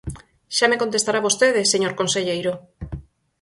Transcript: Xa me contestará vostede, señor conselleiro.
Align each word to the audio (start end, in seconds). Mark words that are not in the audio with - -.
Xa 0.57 0.65
me 0.71 0.81
contestará 0.83 1.19
vostede, 1.27 1.61
señor 1.73 1.93
conselleiro. 1.99 2.53